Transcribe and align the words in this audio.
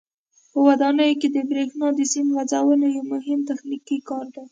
په 0.51 0.57
ودانیو 0.67 1.19
کې 1.21 1.27
د 1.35 1.37
برېښنا 1.49 1.87
د 1.95 1.99
سیم 2.13 2.27
غځونه 2.35 2.85
یو 2.95 3.03
مهم 3.13 3.39
تخنیکي 3.49 3.97
کار 4.09 4.25
دی. 4.35 4.43